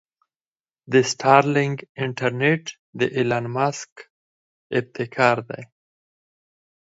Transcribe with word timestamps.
د 0.91 0.93
سټارلنک 1.11 1.77
انټرنټ 2.03 2.65
د 2.99 3.01
ايلان 3.17 3.45
مسک 3.55 3.91
ابتکار 4.79 5.37
دې. 5.49 5.61